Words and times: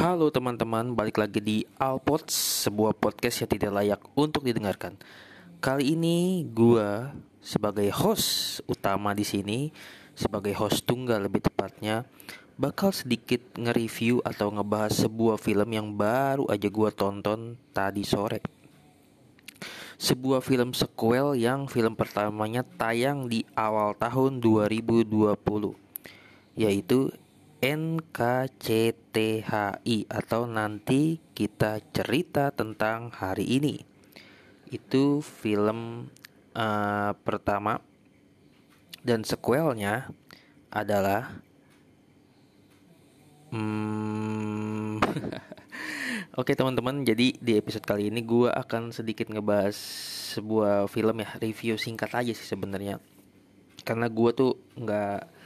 Halo 0.00 0.32
teman-teman, 0.32 0.96
balik 0.96 1.20
lagi 1.20 1.44
di 1.44 1.60
Alpods, 1.76 2.32
sebuah 2.64 2.96
podcast 2.96 3.44
yang 3.44 3.52
tidak 3.52 3.72
layak 3.76 4.00
untuk 4.16 4.48
didengarkan. 4.48 4.96
Kali 5.60 5.92
ini 5.92 6.40
gue 6.40 7.12
sebagai 7.44 7.84
host 7.92 8.64
utama 8.64 9.12
di 9.12 9.28
sini, 9.28 9.68
sebagai 10.16 10.56
host 10.56 10.88
tunggal 10.88 11.28
lebih 11.28 11.44
tepatnya, 11.44 12.08
bakal 12.56 12.96
sedikit 12.96 13.44
nge-review 13.60 14.24
atau 14.24 14.48
ngebahas 14.48 15.04
sebuah 15.04 15.36
film 15.36 15.68
yang 15.68 15.92
baru 15.92 16.48
aja 16.48 16.72
gue 16.72 16.90
tonton 16.96 17.60
tadi 17.76 18.00
sore. 18.00 18.40
Sebuah 20.00 20.40
film 20.40 20.72
sequel 20.72 21.36
yang 21.36 21.68
film 21.68 21.92
pertamanya 21.92 22.64
tayang 22.64 23.28
di 23.28 23.44
awal 23.52 23.92
tahun 24.00 24.40
2020, 24.40 25.12
yaitu 26.56 27.12
NKCTHI 27.60 29.28
atau 30.08 30.48
nanti 30.48 31.20
kita 31.36 31.76
cerita 31.92 32.48
tentang 32.56 33.12
hari 33.12 33.60
ini. 33.60 33.84
Itu 34.72 35.20
film 35.20 36.08
uh, 36.56 37.12
pertama 37.20 37.84
dan 39.04 39.28
sequelnya 39.28 40.08
adalah 40.72 41.36
hmm, 43.52 45.04
Oke 46.40 46.56
teman-teman, 46.56 47.04
jadi 47.04 47.36
di 47.36 47.52
episode 47.60 47.84
kali 47.84 48.08
ini 48.08 48.24
gue 48.24 48.48
akan 48.48 48.94
sedikit 48.94 49.28
ngebahas 49.28 49.76
sebuah 50.32 50.88
film 50.88 51.20
ya, 51.20 51.28
review 51.42 51.76
singkat 51.76 52.08
aja 52.16 52.32
sih 52.32 52.48
sebenarnya. 52.48 53.02
Karena 53.84 54.08
gue 54.08 54.30
tuh 54.32 54.56
nggak 54.78 55.39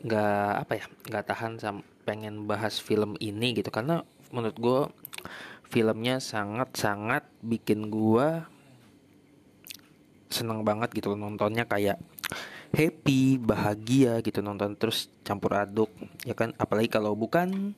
nggak 0.00 0.52
apa 0.64 0.72
ya 0.80 0.84
nggak 0.88 1.24
tahan 1.28 1.52
sama 1.60 1.80
pengen 2.08 2.48
bahas 2.48 2.80
film 2.80 3.14
ini 3.20 3.52
gitu. 3.54 3.68
Karena 3.68 4.00
menurut 4.32 4.56
gue 4.56 4.80
filmnya 5.70 6.18
sangat 6.18 6.74
sangat 6.74 7.22
bikin 7.44 7.92
gue 7.92 8.42
seneng 10.32 10.64
banget 10.64 10.90
gitu 10.96 11.14
nontonnya. 11.14 11.68
Kayak 11.68 12.00
happy 12.70 13.38
bahagia 13.42 14.22
gitu 14.22 14.40
nonton 14.40 14.78
terus 14.78 15.10
campur 15.22 15.54
aduk 15.58 15.90
ya 16.24 16.32
kan? 16.32 16.56
Apalagi 16.56 16.88
kalau 16.88 17.12
bukan 17.14 17.74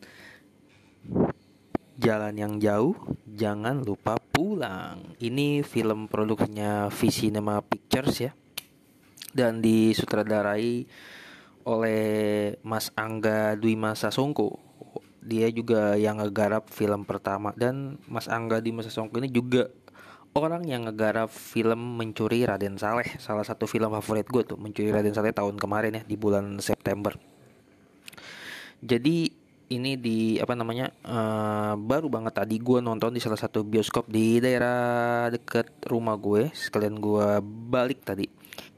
jalan 1.99 2.35
yang 2.39 2.55
jauh 2.63 2.97
jangan 3.27 3.83
lupa 3.83 4.17
pulang. 4.33 5.17
Ini 5.21 5.61
film 5.67 6.09
produksinya 6.09 6.89
V 6.89 6.99
Cinema 7.13 7.61
Pictures 7.61 8.17
ya. 8.23 8.33
Dan 9.33 9.65
disutradarai 9.65 10.85
oleh 11.65 12.55
Mas 12.67 12.91
Angga 12.95 13.59
Dwi 13.59 13.75
Masa 13.79 14.11
Songko. 14.11 14.59
Dia 15.23 15.47
juga 15.55 15.95
yang 15.95 16.19
ngegarap 16.19 16.67
film 16.67 17.07
pertama 17.07 17.55
dan 17.55 17.99
Mas 18.11 18.27
Angga 18.27 18.59
Dwi 18.59 18.75
Masa 18.75 18.91
Songko 18.91 19.23
ini 19.23 19.31
juga 19.31 19.71
orang 20.33 20.65
yang 20.65 20.89
ngegarap 20.89 21.29
film 21.31 22.01
Mencuri 22.01 22.43
Raden 22.43 22.81
Saleh. 22.81 23.07
Salah 23.21 23.45
satu 23.45 23.69
film 23.69 23.93
favorit 24.01 24.27
gue 24.27 24.43
tuh 24.43 24.59
Mencuri 24.59 24.91
Raden 24.91 25.15
Saleh 25.15 25.31
tahun 25.31 25.61
kemarin 25.61 26.01
ya 26.01 26.03
di 26.03 26.17
bulan 26.19 26.59
September. 26.59 27.15
Jadi 28.83 29.43
ini 29.73 29.97
di 29.97 30.37
apa 30.37 30.53
namanya 30.53 30.93
uh, 31.09 31.75
baru 31.81 32.13
banget 32.13 32.45
tadi 32.45 32.61
gue 32.61 32.85
nonton 32.85 33.17
di 33.17 33.21
salah 33.25 33.41
satu 33.41 33.65
bioskop 33.65 34.05
di 34.05 34.37
daerah 34.37 35.33
deket 35.33 35.89
rumah 35.89 36.21
gue 36.21 36.53
sekalian 36.53 37.01
gue 37.01 37.41
balik 37.73 38.05
tadi 38.05 38.29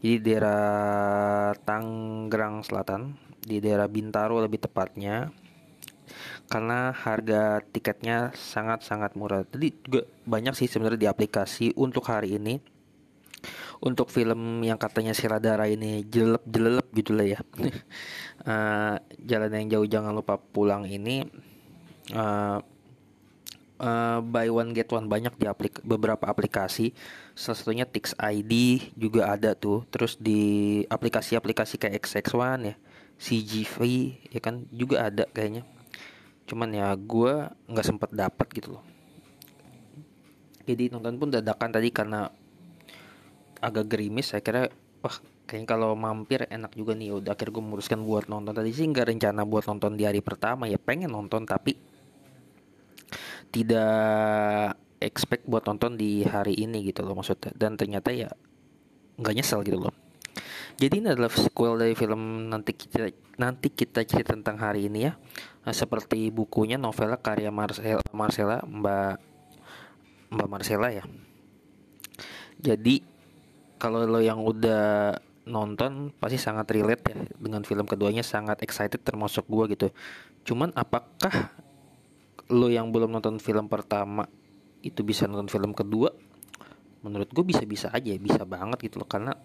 jadi 0.05 0.21
daerah 0.21 1.57
Tangerang 1.65 2.61
Selatan 2.61 3.17
di 3.41 3.57
daerah 3.57 3.89
Bintaro 3.89 4.37
lebih 4.37 4.61
tepatnya 4.61 5.33
karena 6.45 6.93
harga 6.93 7.65
tiketnya 7.73 8.29
sangat-sangat 8.37 9.17
murah. 9.17 9.49
Jadi 9.49 9.73
juga 9.81 10.05
banyak 10.29 10.53
sih 10.61 10.69
sebenarnya 10.69 11.01
di 11.01 11.09
aplikasi 11.09 11.73
untuk 11.81 12.05
hari 12.13 12.37
ini. 12.37 12.61
Untuk 13.81 14.13
film 14.13 14.61
yang 14.61 14.77
katanya 14.77 15.17
Siradara 15.17 15.73
ini 15.73 16.05
jelep-jelep 16.05 16.87
gitu 16.93 17.17
lah 17.17 17.25
ya. 17.25 17.41
uh, 18.45 19.01
jalan 19.33 19.57
yang 19.57 19.67
jauh 19.73 19.89
jangan 19.89 20.13
lupa 20.13 20.37
pulang 20.37 20.85
ini 20.85 21.25
uh, 22.13 22.61
uh, 23.85 24.19
buy 24.25 24.49
one 24.49 24.73
get 24.73 24.89
one 24.89 25.07
banyak 25.07 25.37
di 25.37 25.45
aplik 25.45 25.85
beberapa 25.85 26.25
aplikasi. 26.25 26.97
Salah 27.37 27.59
satunya 27.61 27.85
Tix 27.85 28.17
ID 28.17 28.53
juga 28.97 29.29
ada 29.29 29.53
tuh. 29.53 29.85
Terus 29.93 30.17
di 30.17 30.83
aplikasi-aplikasi 30.89 31.77
kayak 31.77 32.01
XX1 32.01 32.73
ya 32.73 32.75
CGV 33.15 33.77
ya 34.33 34.41
kan 34.41 34.65
juga 34.73 35.13
ada 35.13 35.29
kayaknya. 35.31 35.63
Cuman 36.49 36.73
ya 36.73 36.89
gue 36.97 37.33
nggak 37.69 37.87
sempet 37.87 38.11
dapat 38.11 38.49
gitu 38.57 38.81
loh. 38.81 38.85
Jadi 40.65 40.89
nonton 40.89 41.21
pun 41.21 41.29
dadakan 41.29 41.71
tadi 41.77 41.93
karena 41.93 42.25
agak 43.61 43.97
gerimis 43.97 44.33
saya 44.33 44.41
kira 44.41 44.69
wah 45.05 45.17
kayaknya 45.45 45.69
kalau 45.69 45.93
mampir 45.93 46.49
enak 46.49 46.73
juga 46.73 46.97
nih. 46.97 47.13
Udah 47.13 47.37
akhir 47.37 47.53
gue 47.53 47.63
memutuskan 47.63 48.01
buat 48.01 48.27
nonton. 48.33 48.57
Tadi 48.57 48.73
sih 48.73 48.89
nggak 48.89 49.13
rencana 49.13 49.45
buat 49.45 49.69
nonton 49.69 49.95
di 49.95 50.09
hari 50.09 50.25
pertama 50.25 50.65
ya 50.65 50.81
pengen 50.81 51.13
nonton 51.13 51.45
tapi 51.45 51.94
tidak 53.55 54.75
expect 54.99 55.47
buat 55.47 55.63
nonton 55.63 55.95
di 55.95 56.27
hari 56.27 56.59
ini 56.59 56.83
gitu 56.91 57.07
loh 57.07 57.15
maksudnya. 57.15 57.55
Dan 57.55 57.79
ternyata 57.79 58.11
ya 58.11 58.35
nggak 59.15 59.35
nyesel 59.39 59.63
gitu 59.63 59.79
loh. 59.79 59.95
Jadi 60.75 60.99
ini 60.99 61.07
adalah 61.07 61.31
sequel 61.31 61.79
dari 61.79 61.95
film 61.95 62.51
nanti 62.51 62.75
kita 62.75 63.07
nanti 63.39 63.71
kita 63.71 64.03
cerita 64.03 64.35
tentang 64.35 64.59
hari 64.59 64.91
ini 64.91 65.07
ya. 65.07 65.15
Nah, 65.63 65.71
seperti 65.71 66.35
bukunya 66.35 66.75
novela 66.75 67.15
karya 67.15 67.55
Marcel 67.55 68.03
Marcela 68.11 68.59
Mbak 68.67 69.15
Mbak 70.35 70.49
Marcela 70.51 70.91
ya. 70.91 71.07
Jadi 72.59 73.07
kalau 73.79 74.03
lo 74.03 74.19
yang 74.19 74.43
udah 74.43 75.15
nonton 75.47 76.11
pasti 76.17 76.41
sangat 76.41 76.67
relate 76.75 77.05
ya 77.13 77.17
dengan 77.39 77.63
film 77.63 77.87
keduanya 77.87 78.27
sangat 78.27 78.59
excited 78.67 78.99
termasuk 78.99 79.47
gua 79.47 79.71
gitu. 79.71 79.95
Cuman 80.43 80.75
apakah 80.75 81.55
lo 82.53 82.69
yang 82.69 82.93
belum 82.93 83.15
nonton 83.15 83.41
film 83.41 83.71
pertama 83.71 84.29
itu 84.85 85.01
bisa 85.01 85.25
nonton 85.25 85.49
film 85.49 85.73
kedua 85.73 86.13
menurut 87.05 87.29
gue 87.29 87.45
bisa-bisa 87.45 87.93
aja 87.93 88.17
bisa 88.17 88.49
banget 88.49 88.81
gitu 88.89 88.97
loh. 89.01 89.09
Karena 89.09 89.37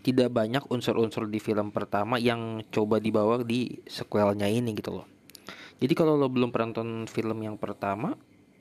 tidak 0.00 0.32
banyak 0.32 0.70
unsur-unsur 0.70 1.28
di 1.28 1.42
film 1.42 1.74
pertama 1.74 2.16
yang 2.16 2.62
coba 2.70 3.02
dibawa 3.02 3.42
di 3.42 3.82
sequelnya 3.84 4.46
ini 4.46 4.72
gitu 4.72 5.02
loh. 5.02 5.06
Jadi 5.76 5.92
kalau 5.92 6.16
lo 6.16 6.32
belum 6.32 6.54
pernah 6.54 6.72
nonton 6.72 7.04
film 7.10 7.42
yang 7.44 7.60
pertama 7.60 8.16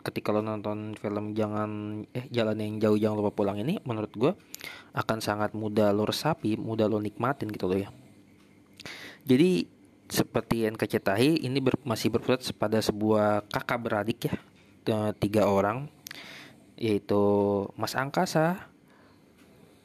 ketika 0.05 0.29
lo 0.29 0.43
nonton 0.43 0.93
film 0.99 1.33
jangan 1.33 2.03
eh 2.13 2.29
jalan 2.29 2.61
yang 2.61 2.77
jauh 2.77 2.97
jangan 2.99 3.17
lupa 3.25 3.31
pulang 3.33 3.57
ini 3.57 3.81
menurut 3.87 4.11
gue 4.13 4.31
akan 4.93 5.17
sangat 5.17 5.57
mudah 5.57 5.89
lo 5.95 6.05
resapi 6.05 6.59
mudah 6.59 6.85
lo 6.85 6.99
nikmatin 6.99 7.47
gitu 7.49 7.71
loh 7.71 7.79
ya. 7.79 7.89
Jadi 9.25 9.65
seperti 10.05 10.69
yang 10.69 10.77
kecetahi 10.77 11.41
ini 11.45 11.57
ber, 11.61 11.77
masih 11.81 12.13
berpusat 12.13 12.53
pada 12.55 12.77
sebuah 12.77 13.45
kakak 13.49 13.79
beradik 13.81 14.19
ya 14.29 14.35
tiga 15.17 15.49
orang 15.49 15.89
yaitu 16.75 17.23
Mas 17.79 17.95
Angkasa, 17.95 18.67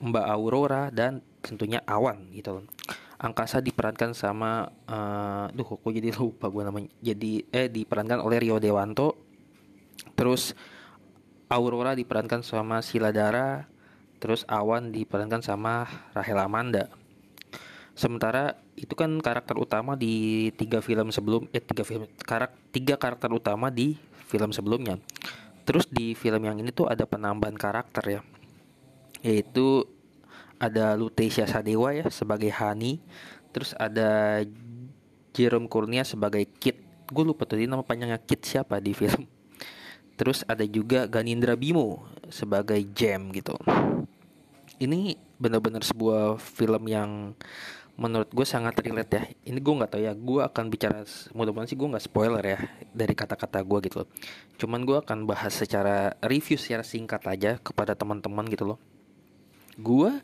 Mbak 0.02 0.26
Aurora 0.26 0.90
dan 0.90 1.22
tentunya 1.40 1.80
Awan 1.86 2.28
gitu. 2.34 2.66
Angkasa 3.20 3.60
diperankan 3.60 4.16
sama 4.16 4.72
uh, 4.88 5.46
duh 5.52 5.64
kok 5.64 5.84
jadi 5.84 6.10
lupa 6.16 6.48
gue 6.48 6.62
namanya. 6.64 6.90
Jadi 7.04 7.44
eh 7.52 7.68
diperankan 7.68 8.20
oleh 8.20 8.40
Rio 8.40 8.56
Dewanto. 8.56 9.16
Terus 10.16 10.56
Aurora 11.52 11.92
diperankan 11.92 12.40
sama 12.40 12.80
Sila 12.80 13.12
Dara, 13.12 13.68
terus 14.22 14.46
Awan 14.48 14.88
diperankan 14.88 15.44
sama 15.44 15.84
Rahel 16.16 16.40
Amanda. 16.40 16.88
Sementara 17.94 18.56
itu 18.78 18.96
kan 18.96 19.12
karakter 19.20 19.58
utama 19.60 19.98
di 19.98 20.48
tiga 20.56 20.80
film 20.80 21.12
sebelum 21.12 21.50
eh 21.52 21.60
tiga 21.60 21.84
film 21.84 22.08
karak 22.24 22.54
tiga 22.72 22.96
karakter 22.96 23.28
utama 23.28 23.68
di 23.68 23.98
film 24.30 24.54
sebelumnya. 24.54 24.96
Terus 25.66 25.86
di 25.90 26.16
film 26.16 26.42
yang 26.42 26.58
ini 26.58 26.72
tuh 26.72 26.88
ada 26.88 27.04
penambahan 27.04 27.54
karakter 27.58 28.04
ya. 28.06 28.20
Yaitu 29.20 29.84
ada 30.60 30.96
Lutesia 30.96 31.44
Sadewa 31.44 31.92
ya 31.92 32.08
sebagai 32.08 32.52
Hani, 32.52 33.00
terus 33.52 33.72
ada 33.76 34.40
Jerome 35.32 35.68
Kurnia 35.70 36.04
sebagai 36.04 36.44
Kit. 36.44 36.80
Gue 37.10 37.24
lupa 37.26 37.48
tadi 37.48 37.66
nama 37.66 37.82
panjangnya 37.82 38.20
Kit 38.20 38.44
siapa 38.44 38.78
di 38.78 38.92
film. 38.92 39.24
Terus 40.20 40.44
ada 40.44 40.62
juga 40.68 41.08
Ganindra 41.08 41.56
Bimo 41.56 42.04
sebagai 42.28 42.76
Jam 42.92 43.32
gitu. 43.32 43.56
Ini 44.76 45.16
benar-benar 45.40 45.80
sebuah 45.80 46.36
film 46.36 46.88
yang 46.92 47.32
menurut 48.00 48.32
gue 48.32 48.46
sangat 48.48 48.80
relate 48.80 49.12
ya. 49.12 49.22
Ini 49.52 49.60
gue 49.60 49.74
nggak 49.76 49.90
tahu 49.92 50.02
ya 50.02 50.16
gue 50.16 50.40
akan 50.40 50.64
bicara 50.72 51.04
mudah-mudahan 51.36 51.68
sih 51.68 51.76
gue 51.76 51.84
nggak 51.84 52.04
spoiler 52.08 52.40
ya 52.40 52.58
dari 52.96 53.12
kata-kata 53.12 53.60
gue 53.60 53.78
gitu 53.84 53.96
loh. 54.02 54.08
Cuman 54.56 54.88
gue 54.88 54.96
akan 55.04 55.28
bahas 55.28 55.52
secara 55.52 56.16
review 56.24 56.56
secara 56.56 56.80
singkat 56.80 57.20
aja 57.28 57.60
kepada 57.60 57.92
teman-teman 57.92 58.48
gitu 58.48 58.64
loh. 58.74 58.78
Gue 59.76 60.16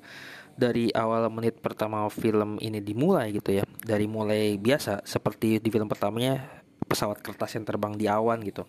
dari 0.57 0.89
awal 0.97 1.29
menit 1.29 1.61
pertama 1.61 2.09
film 2.09 2.57
ini 2.65 2.81
dimulai 2.81 3.37
gitu 3.37 3.61
ya 3.61 3.65
dari 3.85 4.09
mulai 4.09 4.57
biasa 4.57 5.05
seperti 5.05 5.61
di 5.61 5.69
film 5.69 5.85
pertamanya 5.85 6.65
pesawat 6.89 7.21
kertas 7.21 7.61
yang 7.61 7.69
terbang 7.69 7.93
di 7.93 8.09
awan 8.09 8.41
gitu. 8.41 8.65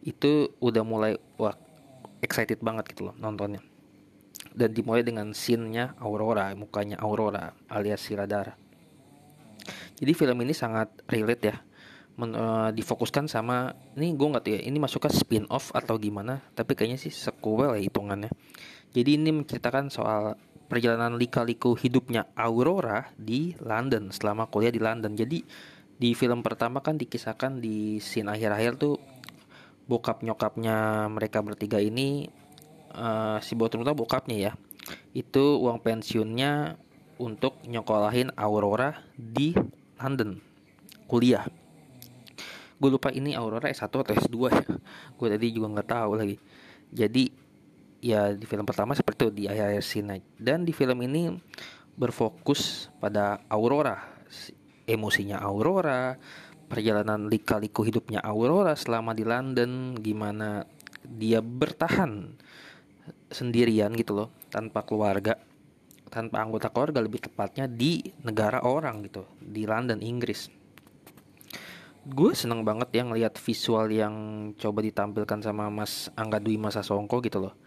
Itu 0.00 0.56
udah 0.56 0.80
mulai 0.80 1.20
wah 1.36 1.52
excited 2.24 2.64
banget 2.64 2.96
gitu 2.96 3.12
loh 3.12 3.14
nontonnya 3.20 3.60
dan 4.54 4.70
dimulai 4.70 5.02
dengan 5.02 5.34
scene-nya 5.34 5.98
Aurora 5.98 6.54
mukanya 6.54 6.96
Aurora 7.02 7.52
alias 7.68 8.06
Siradara 8.06 8.64
jadi 9.94 10.12
film 10.12 10.42
ini 10.42 10.52
sangat 10.52 10.90
relate 11.06 11.44
ya. 11.48 11.56
Men, 12.14 12.30
uh, 12.38 12.70
difokuskan 12.70 13.26
sama 13.26 13.74
ini 13.98 14.14
gue 14.14 14.28
nggak 14.30 14.44
tahu 14.46 14.54
ya 14.54 14.60
ini 14.70 14.78
masuk 14.78 15.02
ke 15.02 15.10
spin 15.10 15.50
off 15.50 15.74
atau 15.74 15.98
gimana 15.98 16.46
tapi 16.54 16.78
kayaknya 16.78 16.98
sih 17.02 17.10
sequel 17.10 17.74
ya 17.74 17.82
hitungannya. 17.82 18.30
Jadi 18.94 19.18
ini 19.18 19.34
menceritakan 19.34 19.90
soal 19.90 20.38
perjalanan 20.70 21.18
lika-liku 21.18 21.74
hidupnya 21.74 22.30
Aurora 22.38 23.10
di 23.18 23.58
London 23.58 24.14
selama 24.14 24.46
kuliah 24.46 24.70
di 24.70 24.78
London. 24.78 25.18
Jadi 25.18 25.42
di 25.94 26.10
film 26.14 26.46
pertama 26.46 26.78
kan 26.86 26.94
dikisahkan 26.94 27.58
di 27.58 27.98
scene 27.98 28.30
akhir-akhir 28.30 28.78
tuh 28.78 28.94
bokap 29.90 30.22
nyokapnya 30.22 31.10
mereka 31.10 31.42
bertiga 31.42 31.82
ini 31.82 32.30
uh, 32.94 33.38
si 33.42 33.58
botol 33.58 33.82
bokapnya 33.82 34.36
ya. 34.50 34.52
Itu 35.12 35.58
uang 35.60 35.82
pensiunnya 35.82 36.78
untuk 37.18 37.62
nyokolahin 37.66 38.34
Aurora 38.34 38.94
di 39.14 39.54
London. 40.00 40.38
Kuliah. 41.06 41.46
Gue 42.78 42.90
lupa 42.90 43.14
ini 43.14 43.38
Aurora 43.38 43.70
S1 43.70 43.86
atau 43.86 44.02
S2 44.02 44.36
ya. 44.50 44.64
Gue 45.18 45.28
tadi 45.30 45.46
juga 45.54 45.70
nggak 45.70 45.88
tahu 45.88 46.12
lagi. 46.18 46.36
Jadi 46.90 47.30
ya 48.04 48.36
di 48.36 48.44
film 48.44 48.68
pertama 48.68 48.92
seperti 48.92 49.24
itu 49.24 49.32
di 49.32 49.44
akhir 49.48 49.80
scene 49.80 50.20
dan 50.36 50.68
di 50.68 50.76
film 50.76 51.00
ini 51.00 51.32
berfokus 51.94 52.92
pada 52.98 53.40
Aurora. 53.48 53.96
Emosinya 54.84 55.40
Aurora 55.40 56.12
perjalanan 56.68 57.30
lika-liku 57.30 57.86
hidupnya 57.86 58.20
Aurora 58.20 58.76
selama 58.76 59.16
di 59.16 59.24
London 59.24 59.96
gimana 59.96 60.66
dia 61.04 61.40
bertahan 61.40 62.36
sendirian 63.34 63.90
gitu 63.98 64.14
loh 64.14 64.28
tanpa 64.54 64.86
keluarga 64.86 65.34
tanpa 66.14 66.38
anggota 66.38 66.70
keluarga 66.70 67.02
lebih 67.02 67.26
tepatnya 67.26 67.66
di 67.66 67.98
negara 68.22 68.62
orang 68.62 69.02
gitu 69.02 69.26
di 69.42 69.66
London 69.66 69.98
Inggris. 69.98 70.46
Gue 72.06 72.38
seneng 72.38 72.62
banget 72.62 72.94
ya 72.94 73.02
ngeliat 73.02 73.34
visual 73.34 73.90
yang 73.90 74.14
coba 74.54 74.86
ditampilkan 74.86 75.42
sama 75.42 75.66
Mas 75.74 76.14
Angga 76.14 76.38
Dwi 76.38 76.54
Masa 76.54 76.86
Songko 76.86 77.18
gitu 77.18 77.42
loh. 77.42 77.58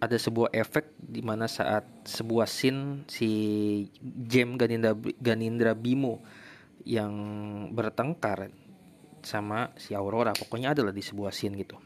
Ada 0.00 0.16
sebuah 0.16 0.48
efek 0.56 0.96
di 0.96 1.20
mana 1.20 1.44
saat 1.44 1.84
sebuah 2.08 2.48
scene 2.48 3.04
si 3.04 3.28
Jem 4.00 4.56
Ganindra, 4.56 4.96
Ganindra 5.20 5.76
Bimo 5.76 6.24
yang 6.88 7.12
bertengkar 7.76 8.48
sama 9.20 9.76
si 9.76 9.92
Aurora 9.92 10.32
pokoknya 10.32 10.72
adalah 10.72 10.96
di 10.96 11.04
sebuah 11.04 11.36
scene 11.36 11.60
gitu. 11.60 11.76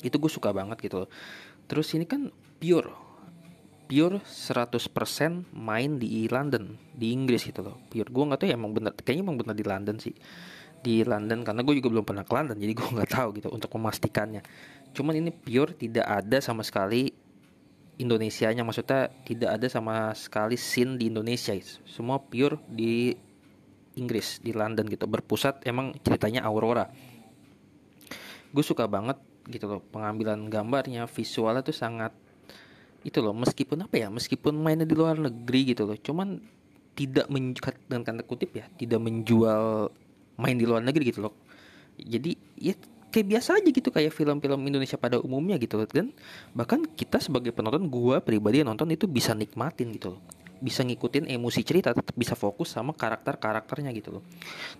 Itu 0.00 0.16
gue 0.16 0.32
suka 0.32 0.48
banget 0.56 0.80
gitu 0.80 1.04
loh 1.04 1.10
terus 1.70 1.94
ini 1.94 2.02
kan 2.02 2.34
pure. 2.58 2.90
Pure 3.86 4.22
100% 4.22 5.50
main 5.54 5.98
di 5.98 6.26
London 6.30 6.78
di 6.94 7.14
Inggris 7.14 7.46
gitu 7.46 7.62
loh. 7.62 7.78
Pure. 7.86 8.10
Gue 8.10 8.24
nggak 8.26 8.42
tahu 8.42 8.48
ya 8.50 8.58
emang 8.58 8.74
bener 8.74 8.94
kayaknya 8.98 9.22
emang 9.22 9.38
bener 9.38 9.54
di 9.54 9.66
London 9.66 9.96
sih. 10.02 10.14
Di 10.82 11.06
London 11.06 11.46
karena 11.46 11.62
gue 11.62 11.74
juga 11.78 11.88
belum 11.94 12.06
pernah 12.06 12.26
ke 12.26 12.32
London 12.34 12.58
jadi 12.58 12.72
gue 12.74 12.88
nggak 12.90 13.10
tahu 13.10 13.28
gitu 13.38 13.48
untuk 13.54 13.70
memastikannya. 13.78 14.42
Cuman 14.94 15.14
ini 15.14 15.30
pure 15.30 15.78
tidak 15.78 16.06
ada 16.06 16.42
sama 16.42 16.66
sekali 16.66 17.10
Indonesia-nya 18.00 18.64
maksudnya 18.66 19.12
tidak 19.22 19.60
ada 19.60 19.66
sama 19.70 20.10
sekali 20.18 20.58
scene 20.58 20.98
di 20.98 21.10
Indonesia. 21.10 21.54
Semua 21.86 22.18
pure 22.18 22.58
di 22.66 23.14
Inggris 23.98 24.40
di 24.40 24.54
London 24.56 24.86
gitu. 24.86 25.04
Berpusat 25.06 25.66
emang 25.66 25.94
ceritanya 26.00 26.46
Aurora. 26.46 26.88
Gue 28.50 28.64
suka 28.66 28.88
banget 28.90 29.29
gitu 29.50 29.66
loh 29.66 29.82
pengambilan 29.90 30.46
gambarnya 30.48 31.10
visualnya 31.10 31.66
tuh 31.66 31.74
sangat 31.74 32.14
itu 33.02 33.18
loh 33.18 33.32
meskipun 33.32 33.84
apa 33.88 33.96
ya 33.96 34.08
meskipun 34.12 34.54
mainnya 34.56 34.84
di 34.84 34.94
luar 34.94 35.16
negeri 35.16 35.74
gitu 35.74 35.88
loh 35.88 35.96
cuman 35.96 36.40
tidak 36.94 37.26
menjual 37.32 37.72
dengan 37.88 38.02
tanda 38.04 38.22
kutip 38.26 38.52
ya 38.52 38.68
tidak 38.76 39.00
menjual 39.00 39.88
main 40.40 40.56
di 40.56 40.64
luar 40.64 40.80
negeri 40.80 41.12
gitu 41.12 41.28
loh. 41.28 41.34
Jadi 42.00 42.32
ya 42.56 42.72
kayak 43.12 43.26
biasa 43.26 43.60
aja 43.60 43.68
gitu 43.68 43.88
kayak 43.92 44.12
film-film 44.12 44.60
Indonesia 44.64 44.96
pada 44.96 45.20
umumnya 45.20 45.60
gitu 45.60 45.76
loh 45.76 45.88
dan 45.88 46.14
bahkan 46.56 46.84
kita 46.84 47.20
sebagai 47.20 47.52
penonton 47.52 47.88
gua 47.92 48.24
pribadi 48.24 48.64
yang 48.64 48.72
nonton 48.72 48.88
itu 48.92 49.04
bisa 49.04 49.36
nikmatin 49.36 49.92
gitu 49.92 50.16
loh. 50.16 50.22
Bisa 50.60 50.84
ngikutin 50.84 51.28
emosi 51.28 51.60
cerita 51.64 51.96
tetap 51.96 52.12
bisa 52.16 52.36
fokus 52.36 52.72
sama 52.72 52.92
karakter-karakternya 52.92 53.92
gitu 53.96 54.20
loh. 54.20 54.24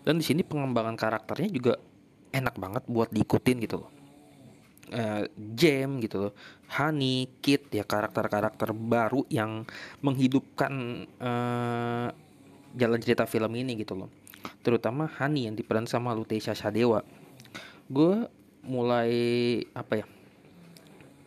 Dan 0.04 0.20
di 0.20 0.24
sini 0.24 0.44
pengembangan 0.44 0.96
karakternya 0.96 1.48
juga 1.48 1.80
enak 2.36 2.54
banget 2.56 2.82
buat 2.84 3.08
diikutin 3.12 3.58
gitu 3.64 3.84
loh 3.84 3.99
uh, 4.92 5.24
Jam 5.56 5.98
gitu 6.02 6.28
loh. 6.28 6.32
Honey, 6.70 7.30
Kit 7.42 7.70
ya 7.74 7.82
karakter-karakter 7.82 8.70
baru 8.74 9.26
yang 9.30 9.66
menghidupkan 10.04 10.72
uh, 11.18 12.08
jalan 12.78 12.98
cerita 13.02 13.26
film 13.26 13.50
ini 13.58 13.74
gitu 13.78 13.98
loh. 13.98 14.10
Terutama 14.62 15.08
Hani 15.08 15.50
yang 15.50 15.54
diperan 15.58 15.88
sama 15.90 16.14
Lutesia 16.14 16.54
Sadewa 16.54 17.02
gue 17.90 18.30
mulai 18.62 19.10
apa 19.74 19.98
ya 19.98 20.06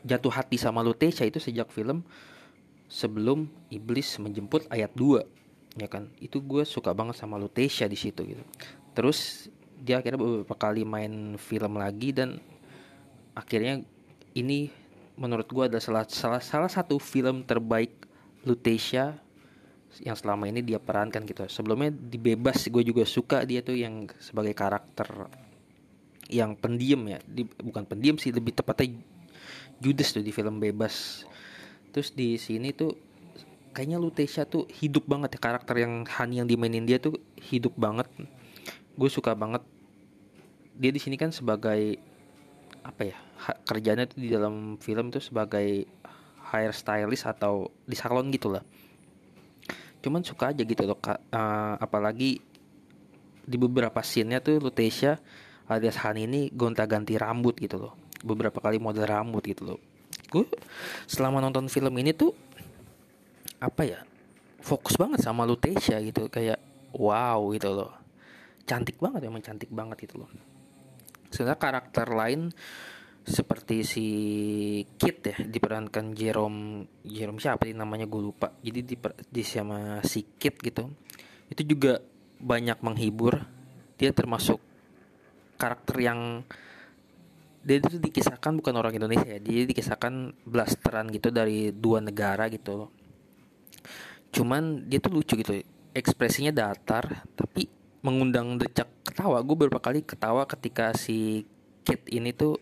jatuh 0.07 0.31
hati 0.31 0.55
sama 0.55 0.79
Lutesia 0.79 1.27
itu 1.27 1.43
sejak 1.43 1.67
film 1.75 2.07
sebelum 2.87 3.51
iblis 3.67 4.15
menjemput 4.15 4.71
ayat 4.71 4.95
2 4.95 5.27
ya 5.75 5.87
kan? 5.91 6.07
Itu 6.23 6.39
gue 6.39 6.63
suka 6.63 6.95
banget 6.95 7.19
sama 7.19 7.35
Lutesia 7.35 7.91
di 7.91 7.99
situ 7.99 8.23
gitu. 8.23 8.43
Terus 8.95 9.51
dia 9.75 9.99
akhirnya 9.99 10.23
beberapa 10.23 10.55
kali 10.55 10.87
main 10.87 11.35
film 11.35 11.75
lagi 11.75 12.15
dan 12.15 12.39
akhirnya 13.33 13.81
ini 14.33 14.69
menurut 15.17 15.45
gue 15.45 15.63
adalah 15.69 15.83
salah, 15.83 16.05
salah 16.09 16.41
salah 16.41 16.71
satu 16.71 16.97
film 16.97 17.45
terbaik 17.45 17.93
Lutesia 18.43 19.17
yang 20.01 20.17
selama 20.17 20.49
ini 20.49 20.65
dia 20.65 20.81
perankan 20.81 21.21
gitu. 21.23 21.45
Sebelumnya 21.45 21.93
di 21.93 22.17
bebas 22.17 22.65
gue 22.65 22.81
juga 22.81 23.05
suka 23.05 23.45
dia 23.45 23.61
tuh 23.61 23.77
yang 23.77 24.09
sebagai 24.17 24.57
karakter 24.57 25.29
yang 26.33 26.57
pendiam 26.57 27.05
ya. 27.05 27.21
Di, 27.21 27.45
bukan 27.45 27.85
pendiam 27.85 28.17
sih 28.17 28.33
lebih 28.33 28.57
tepatnya 28.57 28.97
Judas 29.77 30.09
tuh 30.09 30.25
di 30.25 30.33
film 30.33 30.57
bebas. 30.57 31.27
Terus 31.93 32.09
di 32.09 32.41
sini 32.41 32.73
tuh 32.73 32.97
kayaknya 33.69 34.01
Lutesia 34.01 34.49
tuh 34.49 34.65
hidup 34.81 35.05
banget 35.05 35.37
ya. 35.37 35.39
Karakter 35.39 35.75
yang 35.77 36.09
Hani 36.09 36.41
yang 36.41 36.47
dimainin 36.49 36.89
dia 36.89 36.97
tuh 36.97 37.21
hidup 37.37 37.77
banget. 37.77 38.09
Gue 38.97 39.09
suka 39.13 39.37
banget. 39.37 39.61
Dia 40.73 40.89
di 40.89 40.97
sini 40.97 41.21
kan 41.21 41.29
sebagai 41.29 42.01
apa 42.83 43.01
ya 43.07 43.17
kerjanya 43.63 44.05
tuh 44.07 44.19
di 44.19 44.29
dalam 44.31 44.75
film 44.77 45.07
tuh 45.09 45.23
sebagai 45.23 45.87
hair 46.51 46.71
stylist 46.75 47.25
atau 47.25 47.71
di 47.87 47.95
salon 47.95 48.29
gitu 48.29 48.51
lah. 48.51 48.61
Cuman 50.03 50.21
suka 50.21 50.51
aja 50.51 50.61
gitu 50.61 50.83
loh 50.83 50.99
uh, 50.99 51.75
apalagi 51.79 52.43
di 53.43 53.57
beberapa 53.59 54.03
scene-nya 54.03 54.43
tuh 54.43 54.59
Lutesia 54.59 55.19
alias 55.67 55.99
Han 56.03 56.19
ini 56.19 56.51
gonta-ganti 56.51 57.15
rambut 57.15 57.55
gitu 57.57 57.79
loh. 57.79 57.93
Beberapa 58.21 58.59
kali 58.59 58.77
model 58.77 59.07
rambut 59.07 59.43
gitu 59.47 59.75
loh. 59.75 59.79
Gue 60.27 60.45
selama 61.07 61.39
nonton 61.39 61.71
film 61.71 61.91
ini 61.97 62.11
tuh 62.11 62.35
apa 63.63 63.87
ya 63.87 63.99
fokus 64.59 64.99
banget 64.99 65.23
sama 65.23 65.47
Lutesia 65.47 66.03
gitu. 66.03 66.27
Kayak 66.27 66.59
wow 66.91 67.39
gitu 67.55 67.71
loh. 67.71 67.91
Cantik 68.67 68.99
banget 68.99 69.27
emang 69.27 69.43
cantik 69.43 69.71
banget 69.71 70.07
gitu 70.07 70.23
loh 70.23 70.52
sebenarnya 71.33 71.59
karakter 71.59 72.07
lain 72.13 72.53
seperti 73.23 73.87
si 73.87 74.07
Kit 74.99 75.23
ya 75.23 75.35
diperankan 75.41 76.11
Jerome 76.11 76.85
Jerome 77.07 77.39
siapa 77.39 77.65
sih 77.65 77.73
namanya? 77.75 78.05
Gue 78.05 78.29
lupa. 78.29 78.51
Jadi 78.61 78.79
di, 78.83 78.95
di 79.31 79.43
sama 79.43 80.03
si 80.03 80.37
Kit 80.37 80.59
gitu. 80.59 80.91
Itu 81.47 81.63
juga 81.63 81.97
banyak 82.43 82.83
menghibur. 82.83 83.39
Dia 83.97 84.11
termasuk 84.11 84.59
karakter 85.55 85.95
yang 86.03 86.43
dia 87.63 87.79
itu 87.79 87.95
dikisahkan 87.95 88.59
bukan 88.59 88.75
orang 88.75 88.91
Indonesia 88.99 89.23
ya 89.23 89.39
dia 89.39 89.63
dikisahkan 89.63 90.43
blasteran 90.43 91.07
gitu 91.15 91.31
dari 91.31 91.71
dua 91.71 92.03
negara 92.03 92.51
gitu. 92.51 92.91
Cuman 94.35 94.83
dia 94.91 94.99
tuh 94.99 95.15
lucu 95.15 95.39
gitu 95.39 95.63
ekspresinya 95.95 96.51
datar 96.51 97.23
tapi 97.37 97.82
mengundang 98.03 98.59
decak 98.59 98.91
ketawa. 99.07 99.39
Gue 99.41 99.55
beberapa 99.55 99.79
kali 99.79 100.03
ketawa 100.03 100.43
ketika 100.45 100.91
si 100.93 101.47
Kit 101.87 102.03
ini 102.11 102.35
tuh 102.35 102.59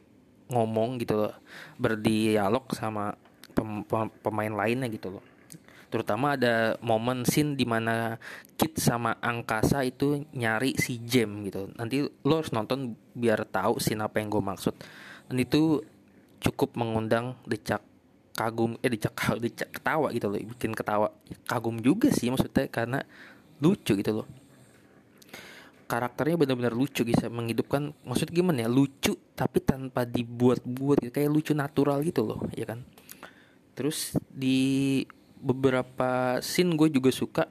ngomong 0.53 1.01
gitu 1.01 1.17
loh. 1.17 1.33
Berdialog 1.81 2.69
sama 2.77 3.17
pem 3.51 3.83
pemain 4.21 4.53
lainnya 4.53 4.87
gitu 4.87 5.17
loh. 5.17 5.25
Terutama 5.91 6.39
ada 6.39 6.79
momen 6.79 7.27
scene 7.27 7.57
di 7.57 7.65
mana 7.67 8.15
Kit 8.55 8.77
sama 8.77 9.17
Angkasa 9.19 9.83
itu 9.83 10.23
nyari 10.31 10.77
si 10.77 11.01
Jem 11.03 11.43
gitu. 11.49 11.73
Nanti 11.75 12.05
lo 12.05 12.33
harus 12.39 12.53
nonton 12.53 12.95
biar 13.17 13.43
tahu 13.49 13.81
scene 13.81 14.05
apa 14.05 14.21
yang 14.21 14.29
gue 14.31 14.39
maksud. 14.45 14.77
Dan 15.27 15.41
itu 15.41 15.81
cukup 16.41 16.77
mengundang 16.77 17.35
decak 17.49 17.81
kagum 18.31 18.79
eh 18.79 18.89
decak 18.93 19.13
decak 19.41 19.69
ketawa 19.73 20.13
gitu 20.13 20.29
loh. 20.29 20.37
Bikin 20.37 20.77
ketawa 20.77 21.09
kagum 21.49 21.81
juga 21.81 22.13
sih 22.13 22.29
maksudnya 22.29 22.69
karena 22.69 23.01
lucu 23.61 23.93
gitu 23.93 24.21
loh 24.21 24.40
karakternya 25.91 26.39
benar-benar 26.39 26.71
lucu 26.71 27.03
bisa 27.03 27.27
menghidupkan 27.27 27.91
maksud 28.07 28.31
gimana 28.31 28.63
ya 28.63 28.71
lucu 28.71 29.11
tapi 29.35 29.59
tanpa 29.59 30.07
dibuat-buat 30.07 31.03
gitu 31.03 31.11
kayak 31.11 31.27
lucu 31.27 31.51
natural 31.51 31.99
gitu 32.07 32.23
loh 32.23 32.47
ya 32.55 32.63
kan? 32.63 32.87
Terus 33.75 34.15
di 34.31 35.03
beberapa 35.35 36.39
scene 36.39 36.79
gue 36.79 36.87
juga 36.87 37.11
suka 37.11 37.43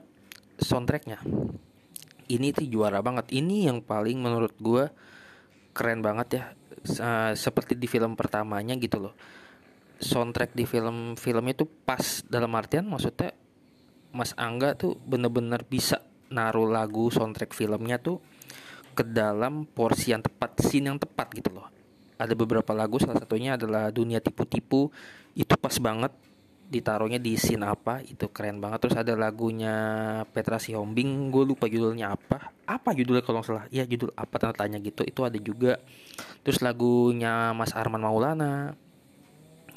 soundtracknya. 0.56 1.20
Ini 2.30 2.47
tuh 2.56 2.64
juara 2.64 3.04
banget. 3.04 3.28
Ini 3.37 3.68
yang 3.68 3.85
paling 3.85 4.16
menurut 4.16 4.56
gue 4.56 4.88
keren 5.76 6.00
banget 6.00 6.28
ya 6.32 6.44
seperti 7.37 7.76
di 7.76 7.85
film 7.85 8.16
pertamanya 8.16 8.73
gitu 8.80 9.04
loh. 9.04 9.14
Soundtrack 10.00 10.56
di 10.56 10.64
film-film 10.64 11.44
itu 11.52 11.68
pas 11.85 12.25
dalam 12.25 12.56
artian 12.56 12.88
maksudnya 12.88 13.37
Mas 14.16 14.32
Angga 14.40 14.73
tuh 14.80 14.97
bener-bener 14.97 15.61
bisa 15.68 16.00
naruh 16.30 16.70
lagu 16.70 17.11
soundtrack 17.11 17.52
filmnya 17.52 17.99
tuh 17.99 18.23
ke 19.00 19.02
dalam 19.09 19.64
porsi 19.64 20.12
yang 20.12 20.21
tepat, 20.21 20.61
scene 20.61 20.92
yang 20.92 21.00
tepat 21.00 21.33
gitu 21.33 21.49
loh. 21.57 21.73
Ada 22.21 22.37
beberapa 22.37 22.76
lagu, 22.76 23.00
salah 23.00 23.16
satunya 23.16 23.57
adalah 23.57 23.88
Dunia 23.88 24.21
Tipu-Tipu, 24.21 24.92
itu 25.33 25.54
pas 25.57 25.73
banget 25.80 26.12
ditaruhnya 26.71 27.19
di 27.19 27.35
scene 27.35 27.64
apa 27.64 28.04
itu 28.04 28.28
keren 28.28 28.61
banget. 28.61 28.85
Terus 28.85 28.97
ada 29.00 29.16
lagunya 29.16 29.75
Petra 30.30 30.61
Sihombing 30.61 31.33
gue 31.33 31.49
lupa 31.49 31.64
judulnya 31.64 32.12
apa. 32.12 32.52
Apa 32.69 32.92
judulnya 32.92 33.25
kalau 33.25 33.40
salah? 33.40 33.64
Ya 33.73 33.88
judul 33.88 34.12
apa 34.14 34.37
tanda 34.37 34.54
tanya 34.54 34.76
gitu. 34.78 35.00
Itu 35.02 35.25
ada 35.25 35.40
juga. 35.40 35.80
Terus 36.45 36.61
lagunya 36.61 37.57
Mas 37.57 37.73
Arman 37.73 38.04
Maulana. 38.04 38.76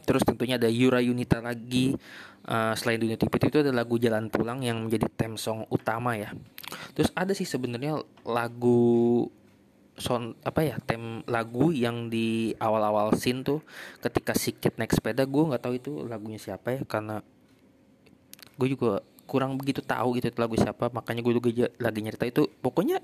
Terus 0.03 0.21
tentunya 0.27 0.59
ada 0.59 0.67
Yura 0.67 0.99
Yunita 0.99 1.39
lagi. 1.39 1.95
Uh, 2.43 2.75
selain 2.75 2.99
dunia 2.99 3.15
tipit 3.15 3.39
itu 3.39 3.63
ada 3.63 3.71
lagu 3.71 3.95
Jalan 3.95 4.27
Pulang 4.27 4.59
yang 4.67 4.83
menjadi 4.83 5.07
theme 5.15 5.39
song 5.39 5.63
utama 5.71 6.19
ya 6.19 6.35
terus 6.93 7.09
ada 7.13 7.31
sih 7.35 7.45
sebenarnya 7.47 8.01
lagu 8.27 9.27
sound 9.93 10.33
apa 10.41 10.65
ya 10.65 10.75
tem 10.81 11.21
lagu 11.29 11.69
yang 11.69 12.09
di 12.09 12.53
awal-awal 12.57 13.13
scene 13.13 13.45
tuh 13.45 13.61
ketika 14.01 14.33
si 14.33 14.57
Kit 14.57 14.81
naik 14.81 14.93
sepeda 14.93 15.25
gue 15.29 15.43
nggak 15.53 15.61
tahu 15.61 15.73
itu 15.77 15.91
lagunya 16.09 16.41
siapa 16.41 16.73
ya 16.73 16.81
karena 16.85 17.21
gue 18.57 18.67
juga 18.73 19.05
kurang 19.29 19.57
begitu 19.57 19.85
tahu 19.85 20.17
gitu 20.17 20.33
itu 20.33 20.39
lagu 20.41 20.57
siapa 20.57 20.89
makanya 20.89 21.21
gue 21.21 21.33
juga 21.37 21.69
lagi 21.77 21.99
nyerita 22.01 22.25
itu 22.25 22.49
pokoknya 22.61 23.01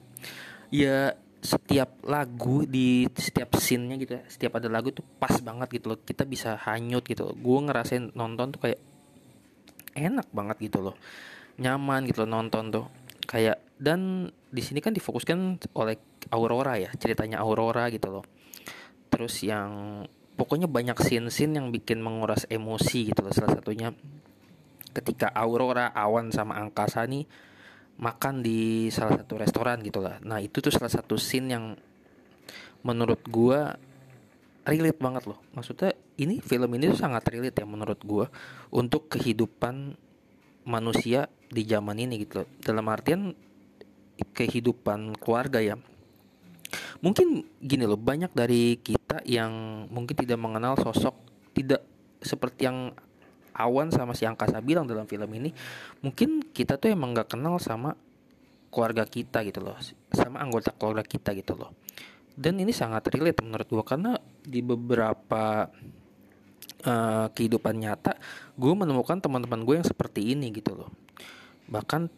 ya 0.74 1.14
setiap 1.40 2.04
lagu 2.04 2.68
di 2.68 3.08
setiap 3.16 3.56
scene-nya 3.56 3.96
gitu 3.96 4.12
ya 4.20 4.24
setiap 4.28 4.60
ada 4.60 4.68
lagu 4.68 4.92
tuh 4.92 5.06
pas 5.18 5.32
banget 5.40 5.80
gitu 5.80 5.96
loh 5.96 6.00
kita 6.04 6.28
bisa 6.28 6.60
hanyut 6.68 7.08
gitu 7.08 7.32
loh. 7.32 7.36
gue 7.38 7.60
ngerasain 7.64 8.12
nonton 8.12 8.52
tuh 8.52 8.60
kayak 8.68 8.80
enak 9.96 10.28
banget 10.36 10.58
gitu 10.68 10.84
loh 10.84 10.96
nyaman 11.56 12.04
gitu 12.12 12.28
loh 12.28 12.32
nonton 12.40 12.64
tuh 12.72 12.86
kayak 13.30 13.62
dan 13.78 14.34
di 14.50 14.62
sini 14.66 14.82
kan 14.82 14.98
difokuskan 14.98 15.62
oleh 15.78 15.96
Aurora 16.34 16.82
ya 16.82 16.90
ceritanya 16.98 17.46
Aurora 17.46 17.86
gitu 17.94 18.10
loh 18.10 18.26
terus 19.14 19.46
yang 19.46 20.02
pokoknya 20.34 20.66
banyak 20.66 20.98
scene-scene 20.98 21.62
yang 21.62 21.70
bikin 21.70 22.02
menguras 22.02 22.50
emosi 22.50 23.14
gitu 23.14 23.22
loh 23.22 23.34
salah 23.34 23.54
satunya 23.54 23.94
ketika 24.90 25.30
Aurora 25.30 25.94
Awan 25.94 26.34
sama 26.34 26.58
Angkasa 26.58 27.06
nih 27.06 27.30
makan 28.00 28.40
di 28.40 28.88
salah 28.90 29.20
satu 29.20 29.36
restoran 29.36 29.84
gitu 29.84 30.00
lah. 30.00 30.18
Nah 30.24 30.40
itu 30.40 30.64
tuh 30.64 30.72
salah 30.72 30.90
satu 30.90 31.20
scene 31.20 31.48
yang 31.52 31.76
menurut 32.82 33.20
gua 33.28 33.76
relate 34.64 35.00
banget 35.00 35.24
loh. 35.28 35.40
Maksudnya 35.52 35.92
ini 36.16 36.40
film 36.40 36.72
ini 36.80 36.96
tuh 36.96 37.00
sangat 37.00 37.28
relate 37.28 37.60
ya 37.60 37.68
menurut 37.68 38.00
gua 38.08 38.32
untuk 38.72 39.12
kehidupan 39.12 40.00
manusia 40.70 41.26
di 41.50 41.66
zaman 41.66 41.98
ini 41.98 42.22
gitu 42.22 42.46
loh. 42.46 42.50
Dalam 42.62 42.86
artian 42.88 43.34
kehidupan 44.22 45.18
keluarga 45.18 45.58
ya. 45.58 45.76
Mungkin 47.02 47.58
gini 47.58 47.90
loh, 47.90 47.98
banyak 47.98 48.30
dari 48.38 48.78
kita 48.78 49.26
yang 49.26 49.86
mungkin 49.90 50.14
tidak 50.14 50.38
mengenal 50.38 50.78
sosok 50.78 51.18
tidak 51.58 51.82
seperti 52.22 52.70
yang 52.70 52.94
Awan 53.60 53.92
sama 53.92 54.16
si 54.16 54.24
Angkasa 54.24 54.64
bilang 54.64 54.88
dalam 54.88 55.04
film 55.04 55.28
ini 55.36 55.52
mungkin 56.00 56.40
kita 56.48 56.80
tuh 56.80 56.96
emang 56.96 57.12
nggak 57.12 57.36
kenal 57.36 57.60
sama 57.60 57.92
keluarga 58.72 59.04
kita 59.04 59.44
gitu 59.44 59.60
loh 59.60 59.76
sama 60.16 60.40
anggota 60.40 60.72
keluarga 60.72 61.04
kita 61.04 61.36
gitu 61.36 61.60
loh 61.60 61.76
dan 62.40 62.56
ini 62.56 62.72
sangat 62.72 63.12
relate 63.12 63.44
menurut 63.44 63.68
gua 63.68 63.84
karena 63.84 64.16
di 64.48 64.64
beberapa 64.64 65.68
uh, 66.86 67.28
kehidupan 67.34 67.76
nyata 67.80 68.16
gue 68.60 68.74
menemukan 68.76 69.20
teman-teman 69.20 69.64
gue 69.64 69.76
yang 69.80 69.88
seperti 69.88 70.36
ini 70.36 70.52
gitu 70.54 70.76
loh. 70.76 70.90
Bahkan 71.72 72.12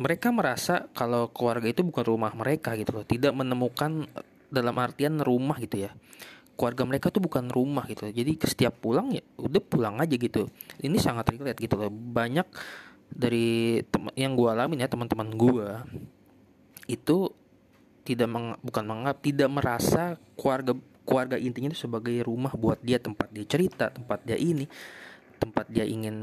mereka 0.00 0.32
merasa 0.32 0.88
kalau 0.94 1.28
keluarga 1.34 1.68
itu 1.68 1.82
bukan 1.82 2.04
rumah 2.06 2.32
mereka 2.32 2.78
gitu 2.78 3.02
loh. 3.02 3.04
Tidak 3.04 3.34
menemukan 3.34 4.06
dalam 4.50 4.74
artian 4.78 5.18
rumah 5.22 5.58
gitu 5.58 5.86
ya. 5.86 5.90
Keluarga 6.54 6.82
mereka 6.84 7.08
tuh 7.08 7.24
bukan 7.24 7.48
rumah 7.48 7.88
gitu 7.88 8.04
jadi 8.12 8.36
setiap 8.36 8.84
pulang 8.84 9.10
ya 9.14 9.22
udah 9.38 9.62
pulang 9.62 9.96
aja 9.98 10.14
gitu. 10.14 10.46
Ini 10.80 10.96
sangat 11.00 11.34
relate 11.34 11.58
gitu 11.58 11.74
loh. 11.78 11.90
Banyak 11.90 12.46
dari 13.10 13.82
tem 13.90 14.06
yang 14.14 14.38
gue 14.38 14.46
alamin 14.46 14.86
ya 14.86 14.88
teman-teman 14.88 15.34
gue 15.34 15.68
itu 16.86 17.30
tidak 18.06 18.28
meng 18.30 18.58
bukan 18.62 18.84
menganggap 18.86 19.18
tidak 19.22 19.48
merasa 19.50 20.02
keluarga 20.34 20.74
keluarga 21.10 21.34
intinya 21.34 21.74
itu 21.74 21.90
sebagai 21.90 22.14
rumah 22.22 22.54
buat 22.54 22.78
dia 22.78 23.02
tempat 23.02 23.34
dia 23.34 23.42
cerita 23.42 23.90
tempat 23.90 24.22
dia 24.22 24.38
ini 24.38 24.70
tempat 25.40 25.72
dia 25.72 25.88
ingin 25.88 26.14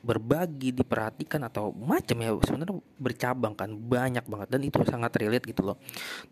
berbagi 0.00 0.72
diperhatikan 0.72 1.44
atau 1.44 1.68
macam 1.76 2.16
ya 2.24 2.32
sebenarnya 2.40 2.80
bercabang 2.96 3.52
kan 3.52 3.76
banyak 3.76 4.24
banget 4.24 4.48
dan 4.48 4.60
itu 4.64 4.80
sangat 4.88 5.12
relate 5.20 5.44
gitu 5.44 5.62
loh. 5.68 5.76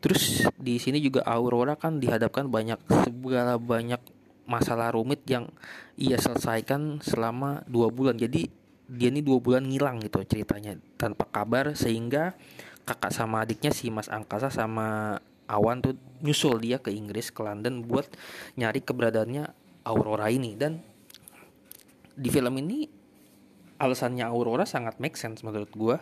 Terus 0.00 0.49
di 0.56 0.80
sini 0.80 1.04
juga 1.04 1.28
Aurora 1.28 1.76
kan 1.76 2.00
dihadapkan 2.00 2.49
banyak 2.49 2.80
segala 2.88 3.61
banyak 3.61 4.00
masalah 4.49 4.97
rumit 4.97 5.23
yang 5.28 5.52
ia 6.00 6.16
selesaikan 6.16 7.04
selama 7.04 7.68
dua 7.68 7.92
bulan. 7.92 8.16
Jadi 8.16 8.49
dia 8.88 9.09
ini 9.12 9.21
dua 9.21 9.37
bulan 9.37 9.68
ngilang 9.68 10.00
gitu 10.00 10.25
ceritanya 10.25 10.80
tanpa 10.97 11.28
kabar 11.28 11.76
sehingga 11.76 12.32
kakak 12.88 13.12
sama 13.12 13.44
adiknya 13.44 13.71
si 13.71 13.92
Mas 13.92 14.09
Angkasa 14.09 14.49
sama 14.49 15.21
Awan 15.51 15.83
tuh 15.83 15.95
nyusul 16.23 16.63
dia 16.63 16.79
ke 16.79 16.95
Inggris 16.95 17.35
ke 17.35 17.43
London 17.43 17.83
buat 17.83 18.07
nyari 18.55 18.81
keberadaannya 18.83 19.45
Aurora 19.87 20.31
ini. 20.31 20.55
Dan 20.55 20.79
di 22.15 22.29
film 22.31 22.55
ini 22.61 22.87
alasannya 23.83 24.23
Aurora 24.29 24.63
sangat 24.63 25.03
make 25.03 25.19
sense 25.19 25.43
menurut 25.43 25.73
gue 25.75 25.97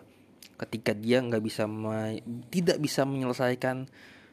ketika 0.60 0.92
dia 0.92 1.24
nggak 1.24 1.40
bisa 1.40 1.64
tidak 2.52 2.76
bisa 2.76 3.08
menyelesaikan 3.08 3.88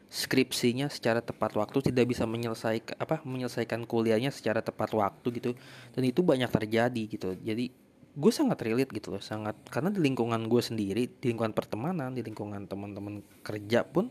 skripsinya 0.08 0.88
secara 0.88 1.20
tepat 1.20 1.56
waktu 1.56 1.92
tidak 1.92 2.08
bisa 2.08 2.24
menyelesaikan 2.24 2.96
apa 2.96 3.20
menyelesaikan 3.24 3.84
kuliahnya 3.88 4.32
secara 4.32 4.60
tepat 4.60 4.92
waktu 4.92 5.26
gitu. 5.40 5.50
Dan 5.96 6.02
itu 6.04 6.20
banyak 6.20 6.48
terjadi 6.52 7.02
gitu. 7.08 7.32
Jadi 7.40 7.88
gue 8.18 8.32
sangat 8.34 8.58
relate 8.66 8.90
gitu 8.90 9.14
loh 9.14 9.22
sangat 9.22 9.54
karena 9.70 9.94
di 9.94 10.02
lingkungan 10.02 10.50
gue 10.50 10.58
sendiri 10.58 11.06
di 11.06 11.30
lingkungan 11.30 11.54
pertemanan 11.54 12.10
di 12.10 12.26
lingkungan 12.26 12.66
teman-teman 12.66 13.22
kerja 13.46 13.86
pun 13.86 14.10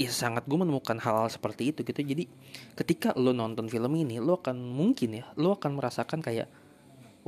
ya 0.00 0.08
sangat 0.08 0.48
gue 0.48 0.56
menemukan 0.56 0.96
hal-hal 0.96 1.28
seperti 1.28 1.76
itu 1.76 1.84
gitu. 1.84 2.00
Jadi 2.00 2.24
ketika 2.72 3.12
lo 3.20 3.36
nonton 3.36 3.68
film 3.68 3.92
ini 4.00 4.16
lo 4.16 4.40
akan 4.40 4.56
mungkin 4.56 5.20
ya 5.20 5.28
lo 5.36 5.60
akan 5.60 5.76
merasakan 5.76 6.24
kayak 6.24 6.48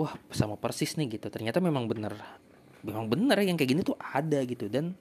wah 0.00 0.16
sama 0.32 0.56
persis 0.56 0.96
nih 0.96 1.20
gitu. 1.20 1.28
Ternyata 1.28 1.60
memang 1.60 1.84
bener. 1.84 2.16
Memang 2.80 3.12
bener 3.12 3.36
ya 3.44 3.52
yang 3.52 3.60
kayak 3.60 3.70
gini 3.76 3.82
tuh 3.84 4.00
ada 4.00 4.40
gitu. 4.48 4.72
Dan 4.72 4.96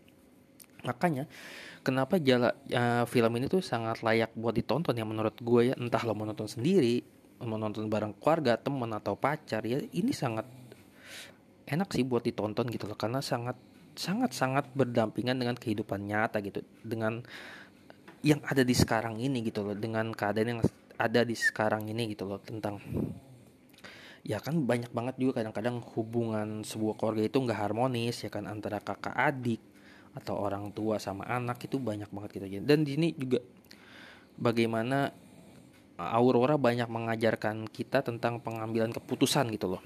makanya 0.83 1.31
kenapa 1.79 2.19
jala 2.19 2.51
uh, 2.75 3.07
film 3.07 3.31
ini 3.39 3.47
tuh 3.47 3.63
sangat 3.63 4.03
layak 4.03 4.35
buat 4.35 4.51
ditonton 4.51 4.91
ya 4.91 5.07
menurut 5.07 5.39
gue 5.39 5.71
ya. 5.71 5.75
Entah 5.79 6.03
lo 6.03 6.11
mau 6.11 6.27
nonton 6.27 6.51
sendiri 6.51 7.23
mau 7.41 7.57
nonton 7.57 7.89
bareng 7.89 8.13
keluarga 8.21 8.53
teman 8.53 8.93
atau 8.93 9.17
pacar 9.17 9.65
ya 9.65 9.81
ini 9.97 10.13
sangat 10.13 10.45
enak 11.65 11.89
sih 11.89 12.03
buat 12.03 12.27
ditonton 12.27 12.67
gitu 12.67 12.83
loh. 12.83 12.99
Karena 12.99 13.23
sangat 13.23 13.55
sangat 13.95 14.35
sangat 14.35 14.67
berdampingan 14.75 15.39
dengan 15.39 15.55
kehidupan 15.55 16.03
nyata 16.03 16.43
gitu. 16.43 16.67
Dengan 16.83 17.23
yang 18.21 18.41
ada 18.45 18.61
di 18.61 18.75
sekarang 18.77 19.17
ini 19.17 19.41
gitu 19.41 19.65
loh 19.65 19.73
dengan 19.73 20.13
keadaan 20.13 20.57
yang 20.57 20.61
ada 21.01 21.25
di 21.25 21.33
sekarang 21.33 21.89
ini 21.89 22.13
gitu 22.13 22.29
loh 22.29 22.37
tentang 22.37 22.77
ya 24.21 24.37
kan 24.37 24.61
banyak 24.61 24.93
banget 24.93 25.17
juga 25.17 25.41
kadang-kadang 25.41 25.81
hubungan 25.97 26.61
sebuah 26.61 26.93
keluarga 26.97 27.25
itu 27.25 27.37
nggak 27.41 27.59
harmonis 27.59 28.21
ya 28.21 28.29
kan 28.29 28.45
antara 28.45 28.77
kakak 28.77 29.17
adik 29.17 29.61
atau 30.13 30.37
orang 30.37 30.69
tua 30.75 30.99
sama 31.01 31.25
anak 31.25 31.65
itu 31.65 31.79
banyak 31.79 32.11
banget 32.11 32.29
gitu. 32.37 32.45
Dan 32.61 32.83
di 32.83 32.99
sini 32.99 33.07
juga 33.15 33.39
bagaimana 34.35 35.09
Aurora 36.01 36.57
banyak 36.57 36.89
mengajarkan 36.89 37.69
kita 37.69 38.01
tentang 38.01 38.41
pengambilan 38.41 38.89
keputusan 38.89 39.53
gitu 39.53 39.77
loh. 39.77 39.83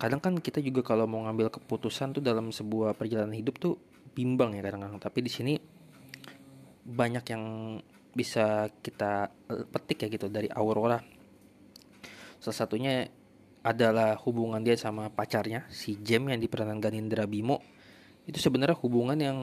Kadang 0.00 0.20
kan 0.20 0.32
kita 0.40 0.64
juga 0.64 0.80
kalau 0.80 1.04
mau 1.04 1.20
ngambil 1.28 1.52
keputusan 1.52 2.16
tuh 2.16 2.22
dalam 2.24 2.48
sebuah 2.50 2.96
perjalanan 2.96 3.36
hidup 3.36 3.60
tuh 3.60 3.76
bimbang 4.16 4.56
ya 4.56 4.64
kadang-kadang. 4.64 4.96
Tapi 4.96 5.18
di 5.20 5.30
sini 5.30 5.54
banyak 6.90 7.24
yang 7.30 7.44
bisa 8.10 8.66
kita 8.82 9.30
eh, 9.48 9.64
petik 9.70 10.06
ya 10.06 10.08
gitu 10.10 10.26
dari 10.26 10.50
Aurora. 10.50 10.98
Salah 12.42 12.58
satunya 12.66 13.06
adalah 13.60 14.16
hubungan 14.24 14.64
dia 14.64 14.74
sama 14.74 15.12
pacarnya 15.12 15.68
si 15.68 16.00
Jem 16.00 16.26
yang 16.32 16.40
diperankan 16.40 16.80
Ganindra 16.82 17.28
Bimo. 17.28 17.62
Itu 18.26 18.42
sebenarnya 18.42 18.76
hubungan 18.82 19.18
yang 19.20 19.38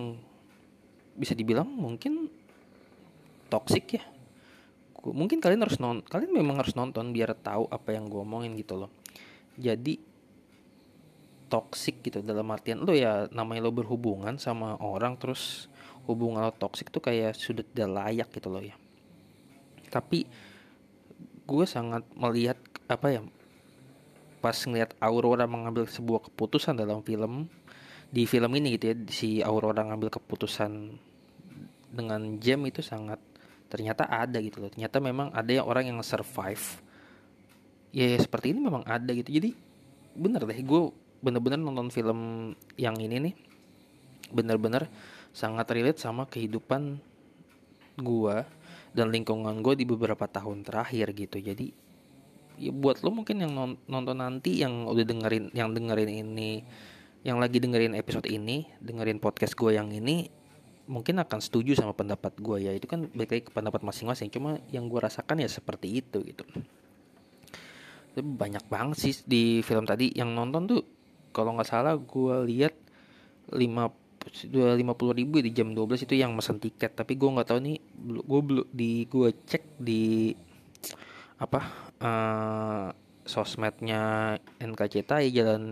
bisa 1.18 1.34
dibilang 1.34 1.66
mungkin 1.66 2.30
toxic 3.50 3.98
ya 3.98 4.04
mungkin 5.08 5.40
kalian 5.40 5.64
harus 5.64 5.80
non 5.80 6.04
kalian 6.04 6.36
memang 6.36 6.60
harus 6.60 6.76
nonton 6.76 7.16
biar 7.16 7.32
tahu 7.40 7.66
apa 7.72 7.96
yang 7.96 8.12
gue 8.12 8.22
omongin 8.22 8.54
gitu 8.60 8.76
loh 8.76 8.92
jadi 9.56 9.98
toxic 11.48 12.04
gitu 12.04 12.20
dalam 12.20 12.48
artian 12.52 12.84
lo 12.84 12.92
ya 12.92 13.32
namanya 13.32 13.66
lo 13.68 13.72
berhubungan 13.72 14.36
sama 14.36 14.76
orang 14.84 15.16
terus 15.16 15.72
hubungan 16.08 16.48
lo 16.48 16.56
toxic 16.56 16.90
tuh 16.90 17.04
kayak 17.04 17.36
sudah 17.36 17.62
tidak 17.62 17.90
layak 17.92 18.28
gitu 18.32 18.48
loh 18.48 18.64
ya. 18.64 18.76
Tapi 19.92 20.24
gue 21.48 21.66
sangat 21.68 22.04
melihat 22.16 22.60
apa 22.88 23.08
ya 23.12 23.22
pas 24.44 24.56
ngeliat 24.56 24.96
Aurora 25.04 25.48
mengambil 25.48 25.88
sebuah 25.88 26.32
keputusan 26.32 26.80
dalam 26.80 27.04
film 27.04 27.52
di 28.08 28.24
film 28.24 28.52
ini 28.56 28.80
gitu 28.80 28.86
ya 28.92 28.96
si 29.12 29.30
Aurora 29.44 29.84
ngambil 29.84 30.08
keputusan 30.20 30.96
dengan 31.92 32.40
Jam 32.40 32.64
itu 32.64 32.80
sangat 32.80 33.20
ternyata 33.68 34.08
ada 34.08 34.40
gitu 34.40 34.64
loh. 34.64 34.72
Ternyata 34.72 35.04
memang 35.04 35.32
ada 35.36 35.52
yang 35.52 35.68
orang 35.68 35.92
yang 35.92 36.00
survive. 36.04 36.80
Ya, 37.92 38.16
ya 38.16 38.20
seperti 38.20 38.56
ini 38.56 38.64
memang 38.64 38.84
ada 38.88 39.12
gitu. 39.12 39.28
Jadi 39.28 39.52
bener 40.18 40.44
deh 40.48 40.60
gue 40.64 40.82
bener-bener 41.20 41.60
nonton 41.60 41.92
film 41.92 42.52
yang 42.80 42.96
ini 43.00 43.32
nih. 43.32 43.36
Bener-bener 44.32 44.88
sangat 45.38 45.70
relate 45.70 46.02
sama 46.02 46.26
kehidupan 46.26 46.98
gue 48.02 48.38
dan 48.98 49.14
lingkungan 49.14 49.62
gue 49.62 49.78
di 49.78 49.86
beberapa 49.86 50.26
tahun 50.26 50.66
terakhir 50.66 51.14
gitu. 51.14 51.38
Jadi 51.38 51.70
ya 52.58 52.74
buat 52.74 53.06
lo 53.06 53.14
mungkin 53.14 53.46
yang 53.46 53.54
nonton 53.86 54.18
nanti 54.18 54.66
yang 54.66 54.90
udah 54.90 55.06
dengerin 55.06 55.54
yang 55.54 55.70
dengerin 55.70 56.10
ini 56.10 56.66
yang 57.22 57.38
lagi 57.38 57.62
dengerin 57.62 57.94
episode 57.94 58.26
ini 58.26 58.66
dengerin 58.82 59.22
podcast 59.22 59.54
gue 59.54 59.78
yang 59.78 59.94
ini 59.94 60.26
mungkin 60.90 61.22
akan 61.22 61.38
setuju 61.38 61.78
sama 61.78 61.94
pendapat 61.94 62.34
gue 62.42 62.58
ya. 62.66 62.74
Itu 62.74 62.90
kan 62.90 63.06
baik 63.14 63.30
lagi 63.30 63.44
ke 63.46 63.52
pendapat 63.54 63.86
masing-masing. 63.86 64.34
Cuma 64.34 64.58
yang 64.74 64.90
gue 64.90 64.98
rasakan 64.98 65.38
ya 65.38 65.50
seperti 65.52 66.02
itu 66.02 66.26
gitu. 66.26 66.42
Banyak 68.18 68.66
banget 68.66 68.98
sih 68.98 69.14
di 69.22 69.62
film 69.62 69.86
tadi. 69.86 70.10
Yang 70.18 70.30
nonton 70.34 70.62
tuh 70.66 70.82
kalau 71.30 71.54
nggak 71.54 71.70
salah 71.70 71.94
gue 71.94 72.36
lihat 72.50 72.74
lima 73.54 73.94
dua 74.48 74.76
lima 74.76 74.94
puluh 74.94 75.14
ribu 75.16 75.40
di 75.40 75.52
jam 75.56 75.72
12 75.72 76.08
itu 76.08 76.16
yang 76.18 76.34
mesen 76.36 76.60
tiket. 76.62 76.94
Tapi 76.98 77.16
gue 77.16 77.30
nggak 77.30 77.48
tahu 77.48 77.60
nih 77.64 77.78
gue 78.24 78.42
belum 78.44 78.68
di 78.72 79.06
gue 79.08 79.30
cek 79.46 79.64
di 79.80 80.34
apa 81.38 81.62
uh, 82.02 82.88
sosmednya 83.28 84.36
NKCTI 84.58 85.30
jalan 85.30 85.64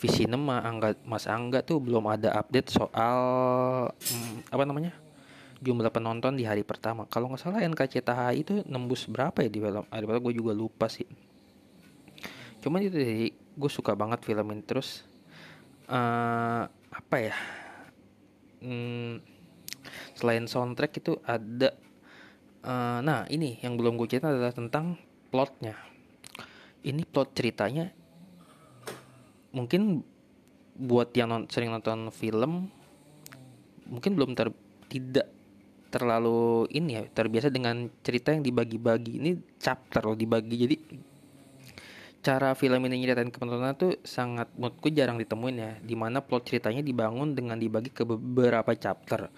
Visinema 0.00 0.64
Angga 0.64 0.96
Mas 1.04 1.28
Angga 1.28 1.60
tuh 1.60 1.80
belum 1.82 2.08
ada 2.08 2.32
update 2.40 2.72
soal 2.72 3.20
hmm, 3.92 4.48
apa 4.48 4.64
namanya 4.64 4.96
jumlah 5.60 5.92
penonton 5.92 6.40
di 6.40 6.48
hari 6.48 6.64
pertama. 6.64 7.04
Kalau 7.04 7.28
nggak 7.28 7.40
salah 7.40 7.60
NKCTHI 7.60 8.34
itu 8.40 8.64
nembus 8.64 9.04
berapa 9.04 9.44
ya 9.44 9.50
di 9.52 9.60
film? 9.60 9.84
Hari 9.92 10.04
pertama 10.08 10.24
gue 10.24 10.34
juga 10.40 10.52
lupa 10.56 10.88
sih. 10.88 11.04
Cuman 12.64 12.80
itu 12.80 12.96
jadi 12.96 13.28
gue 13.32 13.70
suka 13.70 13.92
banget 13.92 14.24
film 14.24 14.56
ini. 14.56 14.64
Terus 14.64 15.04
uh, 15.92 16.64
apa 16.90 17.16
ya 17.22 17.36
hmm, 18.62 19.22
selain 20.18 20.44
soundtrack 20.50 21.00
itu 21.00 21.16
ada 21.24 21.72
uh, 22.66 23.00
nah 23.00 23.24
ini 23.30 23.56
yang 23.62 23.78
belum 23.78 23.96
gue 23.96 24.08
cerita 24.10 24.28
adalah 24.28 24.52
tentang 24.52 24.98
plotnya. 25.30 25.78
Ini 26.80 27.06
plot 27.06 27.36
ceritanya 27.36 27.92
mungkin 29.54 30.02
buat 30.80 31.12
yang 31.12 31.28
non, 31.28 31.42
sering 31.50 31.70
nonton 31.70 32.08
film 32.14 32.70
mungkin 33.90 34.14
belum 34.14 34.32
ter 34.38 34.48
tidak 34.90 35.28
terlalu 35.90 36.70
ini 36.70 36.98
ya 36.98 37.02
terbiasa 37.10 37.50
dengan 37.50 37.90
cerita 38.02 38.34
yang 38.34 38.42
dibagi-bagi. 38.42 39.18
Ini 39.22 39.30
chapter 39.58 40.06
loh 40.06 40.18
dibagi. 40.18 40.56
Jadi 40.56 40.76
cara 42.20 42.52
film 42.52 42.84
ini 42.84 43.00
nyeritain 43.00 43.32
ke 43.32 43.40
penonton 43.40 43.72
tuh 43.80 43.92
sangat 44.04 44.52
menurutku 44.52 44.92
jarang 44.92 45.16
ditemuin 45.16 45.56
ya 45.56 45.72
di 45.80 45.96
mana 45.96 46.20
plot 46.20 46.52
ceritanya 46.52 46.84
dibangun 46.84 47.32
dengan 47.32 47.56
dibagi 47.56 47.88
ke 47.88 48.04
beberapa 48.04 48.76
chapter. 48.76 49.32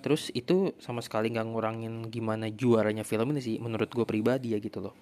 Terus 0.00 0.30
itu 0.32 0.72
sama 0.80 1.02
sekali 1.02 1.28
nggak 1.34 1.46
ngurangin 1.50 2.08
gimana 2.08 2.48
juaranya 2.48 3.02
film 3.02 3.34
ini 3.34 3.40
sih 3.42 3.56
menurut 3.58 3.90
gue 3.90 4.06
pribadi 4.06 4.54
ya 4.54 4.58
gitu 4.62 4.78
loh. 4.80 4.94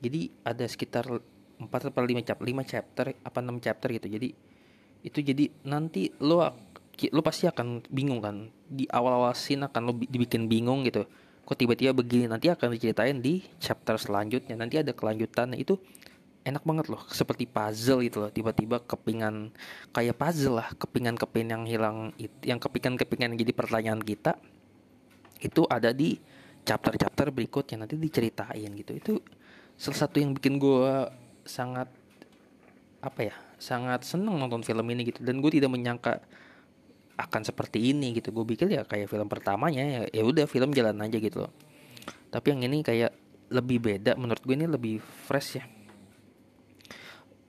Jadi 0.00 0.32
ada 0.42 0.64
sekitar 0.64 1.04
4 1.06 1.68
atau 1.68 2.02
5 2.02 2.26
chapter 2.26 2.44
5 2.46 2.64
chapter 2.64 3.04
apa 3.12 3.38
6 3.44 3.64
chapter 3.64 3.88
gitu. 3.92 4.08
Jadi 4.08 4.28
itu 5.04 5.18
jadi 5.22 5.44
nanti 5.68 6.10
lo 6.24 6.42
lo 7.12 7.20
pasti 7.22 7.44
akan 7.46 7.84
bingung 7.92 8.24
kan. 8.24 8.48
Di 8.66 8.88
awal-awal 8.88 9.36
scene 9.36 9.68
akan 9.68 9.82
lo 9.84 9.92
dibikin 10.00 10.48
bingung 10.48 10.82
gitu. 10.88 11.04
Kok 11.44 11.56
tiba-tiba 11.56 11.92
begini 11.92 12.26
nanti 12.26 12.48
akan 12.48 12.74
diceritain 12.74 13.20
di 13.20 13.44
chapter 13.60 14.00
selanjutnya. 14.00 14.56
Nanti 14.56 14.80
ada 14.80 14.96
kelanjutan 14.96 15.54
itu 15.54 15.78
enak 16.46 16.62
banget 16.64 16.86
loh 16.88 17.02
seperti 17.10 17.44
puzzle 17.44 18.04
gitu 18.04 18.24
loh. 18.24 18.30
Tiba-tiba 18.32 18.80
kepingan 18.84 19.52
kayak 19.92 20.16
puzzle 20.16 20.60
lah 20.62 20.68
kepingan-kepingan 20.76 21.50
yang 21.50 21.64
hilang 21.66 21.98
yang 22.44 22.58
kepingan-kepingan 22.62 23.36
jadi 23.36 23.52
pertanyaan 23.52 24.00
kita 24.00 24.38
itu 25.38 25.62
ada 25.70 25.94
di 25.94 26.18
chapter-chapter 26.66 27.30
berikutnya 27.30 27.84
nanti 27.84 27.94
diceritain 27.96 28.70
gitu. 28.74 28.92
Itu 28.96 29.12
salah 29.78 29.98
satu 30.06 30.18
yang 30.18 30.34
bikin 30.34 30.58
gue 30.58 31.08
sangat 31.46 31.88
apa 32.98 33.20
ya 33.30 33.34
sangat 33.58 34.02
seneng 34.02 34.38
nonton 34.38 34.62
film 34.66 34.86
ini 34.90 35.08
gitu. 35.08 35.22
Dan 35.22 35.38
gue 35.38 35.50
tidak 35.52 35.70
menyangka 35.70 36.22
akan 37.18 37.42
seperti 37.42 37.90
ini 37.92 38.14
gitu. 38.18 38.30
Gue 38.30 38.46
pikir 38.46 38.70
ya 38.70 38.82
kayak 38.86 39.10
film 39.10 39.26
pertamanya 39.26 39.82
ya 39.82 40.00
ya 40.10 40.22
udah 40.22 40.46
film 40.46 40.74
jalan 40.74 40.98
aja 41.02 41.18
gitu 41.18 41.46
loh. 41.46 41.52
Tapi 42.28 42.52
yang 42.52 42.62
ini 42.68 42.84
kayak 42.84 43.12
lebih 43.48 43.80
beda 43.80 44.12
menurut 44.20 44.44
gue 44.44 44.54
ini 44.54 44.68
lebih 44.68 45.00
fresh 45.00 45.56
ya 45.56 45.64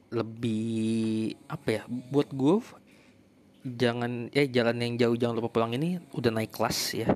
lebih 0.09 1.37
apa 1.45 1.67
ya 1.69 1.81
buat 1.87 2.33
gue 2.33 2.55
jangan 3.65 4.31
ya 4.33 4.47
jalan 4.49 4.77
yang 4.81 4.93
jauh 4.97 5.15
jangan 5.19 5.35
lupa 5.37 5.49
pulang 5.59 5.75
ini 5.75 5.99
udah 6.15 6.31
naik 6.31 6.55
kelas 6.55 6.79
ya. 6.95 7.09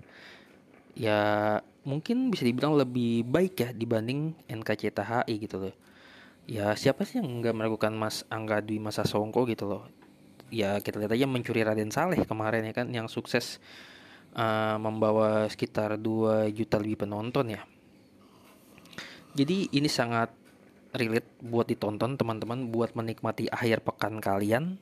Ya 0.93 1.19
mungkin 1.87 2.29
bisa 2.29 2.45
dibilang 2.45 2.77
lebih 2.77 3.25
baik 3.25 3.53
ya 3.57 3.69
dibanding 3.73 4.37
NKCTHI 4.45 5.33
gitu 5.41 5.57
loh. 5.57 5.75
Ya 6.43 6.75
siapa 6.75 7.07
sih 7.07 7.23
yang 7.23 7.39
nggak 7.39 7.55
meragukan 7.55 7.95
Mas 7.95 8.27
Angga 8.27 8.59
Dwi 8.59 8.77
Masa 8.77 9.07
Songko 9.07 9.47
gitu 9.47 9.65
loh? 9.65 9.83
Ya 10.53 10.77
kita 10.83 11.01
lihat 11.01 11.15
aja 11.15 11.25
mencuri 11.25 11.65
Raden 11.65 11.89
Saleh 11.89 12.21
kemarin 12.27 12.67
ya 12.67 12.73
kan 12.75 12.91
yang 12.93 13.09
sukses 13.09 13.57
uh, 14.37 14.77
membawa 14.77 15.49
sekitar 15.49 15.97
2 15.97 16.51
juta 16.53 16.77
lebih 16.77 17.07
penonton 17.07 17.57
ya. 17.57 17.63
Jadi 19.33 19.73
ini 19.73 19.89
sangat 19.89 20.42
relate 20.93 21.29
buat 21.41 21.65
ditonton 21.65 22.15
teman-teman 22.15 22.69
buat 22.69 22.93
menikmati 22.93 23.49
akhir 23.49 23.81
pekan 23.81 24.21
kalian 24.21 24.77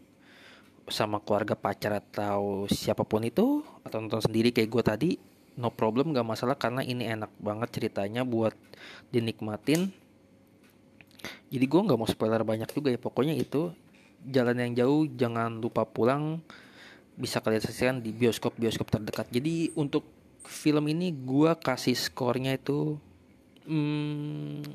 sama 0.91 1.24
keluarga 1.24 1.56
pacar 1.56 2.04
atau 2.04 2.67
siapa 2.67 3.08
pun 3.08 3.24
itu 3.24 3.63
atau 3.88 3.97
nonton 4.04 4.19
sendiri 4.19 4.52
kayak 4.52 4.69
gue 4.69 4.84
tadi 4.84 5.10
no 5.56 5.71
problem 5.71 6.12
gak 6.12 6.28
masalah 6.28 6.60
karena 6.60 6.84
ini 6.84 7.08
enak 7.08 7.32
banget 7.39 7.69
ceritanya 7.80 8.28
buat 8.28 8.56
dinikmatin. 9.12 9.91
Jadi 11.52 11.65
gue 11.67 11.82
nggak 11.86 12.00
mau 12.00 12.10
spoiler 12.10 12.41
banyak 12.41 12.71
juga 12.74 12.89
ya 12.89 12.97
pokoknya 12.97 13.38
itu 13.38 13.69
jalan 14.26 14.58
yang 14.58 14.71
jauh 14.74 15.06
jangan 15.06 15.62
lupa 15.62 15.86
pulang 15.86 16.41
bisa 17.13 17.43
kalian 17.43 17.62
saksikan 17.62 18.02
di 18.02 18.10
bioskop 18.10 18.58
bioskop 18.58 18.89
terdekat. 18.89 19.30
Jadi 19.30 19.69
untuk 19.78 20.08
film 20.47 20.89
ini 20.89 21.13
gue 21.13 21.52
kasih 21.62 21.93
skornya 21.93 22.58
itu 22.58 22.97
hmm, 23.69 24.65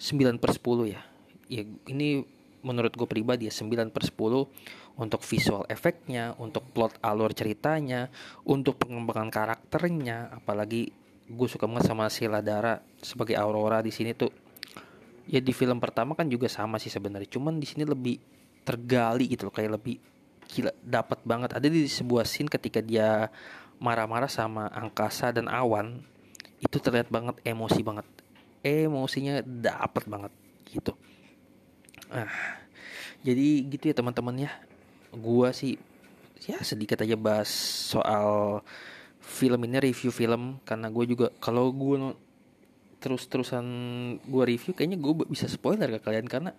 9 0.00 0.40
per 0.40 0.56
10 0.56 0.96
ya. 0.96 1.04
Ya 1.52 1.62
ini 1.92 2.24
menurut 2.64 2.96
gue 2.96 3.04
pribadi 3.04 3.44
ya 3.48 3.52
9 3.52 3.92
per 3.92 4.08
10 4.08 4.96
untuk 4.96 5.20
visual 5.24 5.68
efeknya 5.68 6.32
untuk 6.40 6.64
plot 6.72 6.96
alur 7.04 7.32
ceritanya 7.36 8.08
untuk 8.48 8.80
pengembangan 8.80 9.28
karakternya 9.28 10.40
apalagi 10.40 10.92
gue 11.30 11.48
suka 11.48 11.68
banget 11.68 11.88
sama 11.88 12.08
Sheila 12.08 12.40
Dara 12.40 12.80
sebagai 13.00 13.36
Aurora 13.36 13.84
di 13.84 13.92
sini 13.92 14.16
tuh. 14.16 14.32
Ya 15.28 15.38
di 15.38 15.52
film 15.52 15.78
pertama 15.78 16.16
kan 16.16 16.26
juga 16.26 16.48
sama 16.48 16.80
sih 16.80 16.90
sebenarnya 16.90 17.28
cuman 17.30 17.60
di 17.60 17.68
sini 17.68 17.84
lebih 17.86 18.18
tergali 18.64 19.30
gitu 19.30 19.46
loh 19.46 19.54
kayak 19.54 19.78
lebih 19.78 20.00
gila 20.48 20.72
dapat 20.80 21.20
banget. 21.28 21.54
Ada 21.54 21.68
di 21.68 21.86
sebuah 21.86 22.24
scene 22.24 22.48
ketika 22.48 22.80
dia 22.82 23.28
marah-marah 23.78 24.28
sama 24.28 24.68
angkasa 24.72 25.32
dan 25.32 25.46
awan 25.46 26.02
itu 26.60 26.76
terlihat 26.76 27.08
banget 27.08 27.40
emosi 27.46 27.80
banget 27.80 28.04
emosinya 28.60 29.40
dapat 29.44 30.04
banget 30.06 30.32
gitu. 30.70 30.92
Ah 32.12 32.60
jadi 33.20 33.68
gitu 33.68 33.84
ya 33.92 33.94
teman-teman 33.96 34.48
ya. 34.48 34.50
Gua 35.12 35.52
sih 35.52 35.76
ya 36.40 36.56
sedikit 36.64 37.04
aja 37.04 37.16
bahas 37.20 37.52
soal 37.92 38.60
film 39.20 39.60
ini 39.68 39.92
review 39.92 40.08
film. 40.08 40.56
Karena 40.64 40.88
gue 40.88 41.04
juga 41.04 41.28
kalau 41.36 41.68
gue 41.72 42.16
terus-terusan 43.00 43.64
gue 44.24 44.44
review 44.44 44.72
kayaknya 44.72 44.96
gue 45.00 45.12
bisa 45.28 45.44
spoiler 45.48 45.88
ke 45.96 46.00
kalian. 46.00 46.26
Karena 46.28 46.56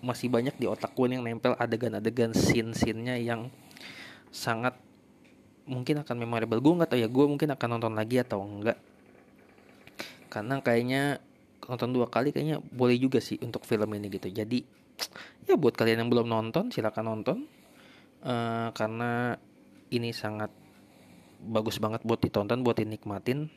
masih 0.00 0.30
banyak 0.32 0.56
di 0.56 0.64
otak 0.70 0.94
gue 0.94 1.12
yang 1.12 1.26
nempel 1.26 1.58
adegan-adegan 1.58 2.32
scene-scene-nya 2.32 3.20
yang 3.20 3.50
sangat 4.30 4.78
mungkin 5.66 6.06
akan 6.06 6.16
memorable. 6.22 6.62
Gue 6.62 6.72
nggak 6.78 6.90
tahu 6.94 7.00
ya 7.02 7.08
gue 7.10 7.24
mungkin 7.26 7.48
akan 7.50 7.68
nonton 7.76 7.94
lagi 7.98 8.22
atau 8.22 8.40
enggak 8.46 8.78
karena 10.30 10.62
kayaknya 10.62 11.18
nonton 11.66 11.90
dua 11.90 12.06
kali 12.06 12.30
kayaknya 12.30 12.62
boleh 12.62 12.96
juga 12.96 13.18
sih 13.18 13.36
untuk 13.42 13.66
film 13.66 13.90
ini 13.92 14.06
gitu. 14.08 14.30
Jadi 14.30 14.62
ya 15.44 15.58
buat 15.58 15.74
kalian 15.74 16.06
yang 16.06 16.10
belum 16.10 16.30
nonton 16.30 16.70
silakan 16.70 17.06
nonton. 17.10 17.38
Uh, 18.20 18.68
karena 18.76 19.40
ini 19.90 20.12
sangat 20.12 20.52
bagus 21.40 21.80
banget 21.80 22.04
buat 22.06 22.22
ditonton 22.22 22.62
buat 22.62 22.78
dinikmatin. 22.78 23.50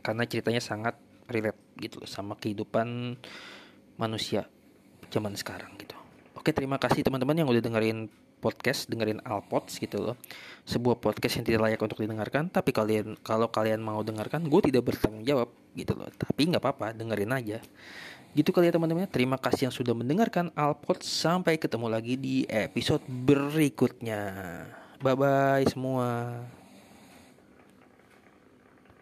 Karena 0.00 0.24
ceritanya 0.24 0.62
sangat 0.64 0.96
relate 1.28 1.60
gitu 1.78 2.00
sama 2.08 2.34
kehidupan 2.40 3.18
manusia 4.00 4.48
zaman 5.12 5.36
sekarang 5.36 5.76
gitu. 5.76 5.94
Oke 6.38 6.56
terima 6.56 6.80
kasih 6.80 7.04
teman-teman 7.04 7.44
yang 7.44 7.48
udah 7.50 7.60
dengerin 7.60 8.08
podcast 8.38 8.86
dengerin 8.86 9.20
Alpods 9.26 9.76
gitu 9.82 9.98
loh. 10.00 10.16
Sebuah 10.64 11.02
podcast 11.02 11.42
yang 11.42 11.46
tidak 11.46 11.60
layak 11.68 11.80
untuk 11.82 11.98
didengarkan 12.00 12.48
tapi 12.48 12.70
kalian 12.70 13.18
kalau 13.20 13.50
kalian 13.50 13.82
mau 13.82 14.00
dengarkan 14.00 14.46
gue 14.46 14.60
tidak 14.70 14.88
bertanggung 14.94 15.26
jawab 15.26 15.50
gitu 15.74 15.92
loh. 15.98 16.08
Tapi 16.08 16.40
nggak 16.54 16.62
apa-apa 16.62 16.94
dengerin 16.94 17.34
aja. 17.34 17.58
Gitu 18.32 18.48
kali 18.54 18.70
ya 18.70 18.72
teman-teman. 18.78 19.10
Terima 19.10 19.36
kasih 19.36 19.68
yang 19.68 19.74
sudah 19.74 19.92
mendengarkan 19.92 20.54
Alpods 20.54 21.04
sampai 21.04 21.58
ketemu 21.58 21.86
lagi 21.90 22.14
di 22.14 22.46
episode 22.46 23.02
berikutnya. 23.06 24.22
Bye 24.98 25.14
bye 25.14 25.64
semua 25.66 26.57